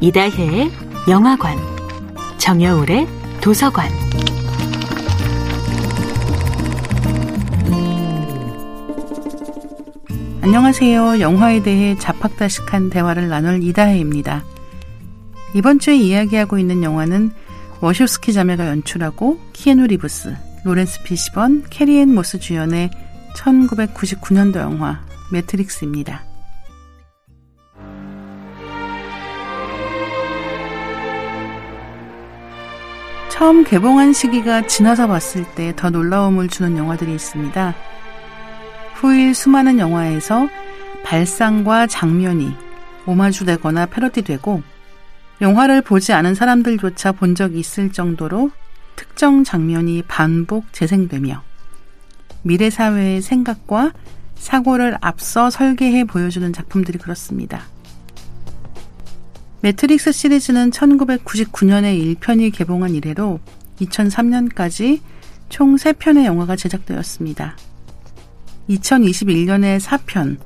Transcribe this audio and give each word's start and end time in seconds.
이다혜의 0.00 0.70
영화관, 1.08 1.56
정여울의 2.36 3.08
도서관. 3.40 3.88
안녕하세요. 10.42 11.20
영화에 11.20 11.62
대해 11.62 11.96
잡학다식한 11.98 12.90
대화를 12.90 13.28
나눌 13.28 13.62
이다혜입니다. 13.62 14.44
이번 15.54 15.78
주에 15.78 15.96
이야기하고 15.96 16.58
있는 16.58 16.82
영화는 16.82 17.30
워쇼스키 17.80 18.34
자매가 18.34 18.68
연출하고 18.68 19.40
키에누 19.54 19.86
리브스, 19.86 20.36
로렌스 20.64 21.04
피시번, 21.04 21.64
캐리앤 21.70 22.14
모스 22.14 22.38
주연의 22.38 22.90
1999년도 23.34 24.56
영화 24.56 25.06
매트릭스입니다. 25.32 26.35
처음 33.36 33.64
개봉한 33.64 34.14
시기가 34.14 34.66
지나서 34.66 35.08
봤을 35.08 35.44
때 35.54 35.74
더 35.76 35.90
놀라움을 35.90 36.48
주는 36.48 36.78
영화들이 36.78 37.12
있습니다. 37.12 37.74
후일 38.94 39.34
수많은 39.34 39.78
영화에서 39.78 40.48
발상과 41.04 41.86
장면이 41.86 42.54
오마주되거나 43.04 43.86
패러디되고 43.86 44.62
영화를 45.42 45.82
보지 45.82 46.14
않은 46.14 46.34
사람들조차 46.34 47.12
본 47.12 47.34
적이 47.34 47.58
있을 47.60 47.92
정도로 47.92 48.50
특정 48.96 49.44
장면이 49.44 50.04
반복 50.08 50.72
재생되며 50.72 51.42
미래 52.40 52.70
사회의 52.70 53.20
생각과 53.20 53.92
사고를 54.34 54.96
앞서 55.02 55.50
설계해 55.50 56.04
보여주는 56.04 56.50
작품들이 56.54 56.96
그렇습니다. 56.96 57.60
매트릭스 59.66 60.12
시리즈는 60.12 60.70
1999년에 60.70 62.16
1편이 62.20 62.52
개봉한 62.54 62.94
이래로 62.94 63.40
2003년까지 63.80 65.00
총 65.48 65.74
3편의 65.74 66.24
영화가 66.24 66.54
제작되었습니다. 66.54 67.56
2021년에 68.70 69.80
4편 69.80 70.36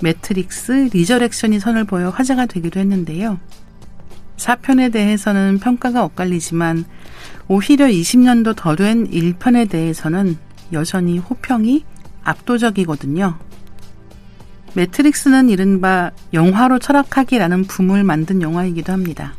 매트릭스 0.00 0.90
리저렉션이 0.92 1.58
선을 1.58 1.82
보여 1.82 2.10
화제가 2.10 2.46
되기도 2.46 2.78
했는데요. 2.78 3.40
4편에 4.36 4.92
대해서는 4.92 5.58
평가가 5.58 6.04
엇갈리지만 6.04 6.84
오히려 7.48 7.86
20년도 7.86 8.54
더 8.54 8.76
된 8.76 9.10
1편에 9.10 9.68
대해서는 9.68 10.38
여전히 10.72 11.18
호평이 11.18 11.84
압도적이거든요. 12.22 13.36
매트릭스는 14.74 15.48
이른바 15.48 16.10
영화로 16.32 16.78
철학하기라는 16.78 17.64
붐을 17.64 18.04
만든 18.04 18.42
영화이기도 18.42 18.92
합니다. 18.92 19.34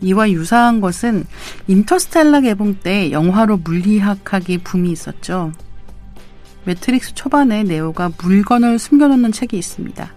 이와 0.00 0.30
유사한 0.30 0.80
것은 0.80 1.24
인터스텔라 1.66 2.42
개봉 2.42 2.76
때 2.80 3.10
영화로 3.10 3.58
물리학하기 3.58 4.58
붐이 4.58 4.90
있었죠. 4.92 5.52
매트릭스 6.64 7.14
초반에 7.14 7.62
네오가 7.62 8.12
물건을 8.22 8.78
숨겨놓는 8.78 9.32
책이 9.32 9.56
있습니다. 9.56 10.12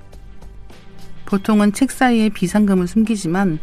보통은 1.26 1.74
책 1.74 1.92
사이에 1.92 2.30
비상금을 2.30 2.88
숨기지만 2.88 3.60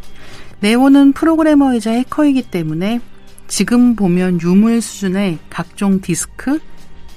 네오는 0.61 1.13
프로그래머이자 1.13 1.91
해커이기 1.91 2.43
때문에 2.43 3.01
지금 3.47 3.95
보면 3.95 4.41
유물 4.41 4.81
수준의 4.81 5.39
각종 5.49 6.01
디스크, 6.01 6.59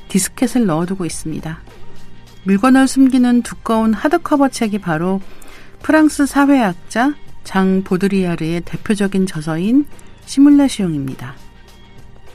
디스켓을 0.08 0.66
넣어두고 0.66 1.06
있습니다. 1.06 1.60
물건을 2.44 2.88
숨기는 2.88 3.42
두꺼운 3.42 3.92
하드커버 3.92 4.48
책이 4.48 4.78
바로 4.78 5.20
프랑스 5.82 6.26
사회학자 6.26 7.14
장 7.44 7.82
보드리야르의 7.84 8.62
대표적인 8.62 9.26
저서인 9.26 9.86
시뮬라시옹입니다. 10.26 11.34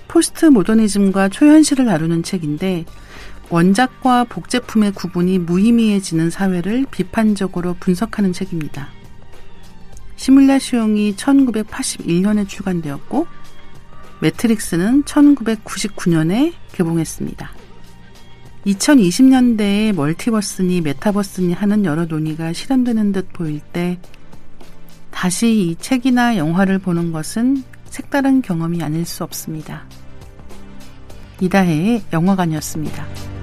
포스트 0.07 0.45
모더니즘과 0.45 1.29
초현실을 1.29 1.85
다루는 1.85 2.23
책인데 2.23 2.85
원작과 3.49 4.25
복제품의 4.25 4.93
구분이 4.93 5.39
무의미해지는 5.39 6.29
사회를 6.29 6.85
비판적으로 6.89 7.75
분석하는 7.79 8.33
책입니다. 8.33 8.89
시뮬레시용이 10.15 11.15
1981년에 11.15 12.47
출간되었고 12.47 13.27
매트릭스는 14.21 15.03
1999년에 15.03 16.53
개봉했습니다. 16.71 17.64
2020년대에 18.65 19.93
멀티버스니 19.93 20.81
메타버스니 20.81 21.53
하는 21.53 21.85
여러 21.85 22.05
논의가 22.05 22.51
실현되는 22.51 23.11
듯 23.11 23.31
보일 23.31 23.59
때 23.59 23.99
다시 25.11 25.69
이 25.69 25.75
책이나 25.75 26.37
영화를 26.37 26.79
보는 26.79 27.11
것은 27.11 27.63
색다른 27.85 28.41
경험이 28.41 28.81
아닐 28.83 29.05
수 29.05 29.23
없습니다. 29.23 29.85
이다혜의 31.39 32.03
영화관이었습니다. 32.11 33.34